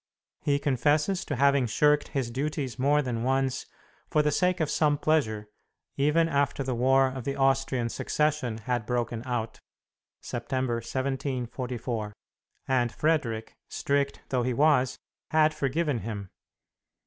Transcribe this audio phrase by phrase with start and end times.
[0.41, 3.67] He confesses to having shirked his duties more than once
[4.09, 5.47] for the sake of some pleasure,
[5.95, 9.59] even after the War of the Austrian Succession had broken out
[10.19, 12.13] (September, 1744),
[12.67, 14.97] and Frederic, strict though he was,
[15.29, 16.31] had forgiven him.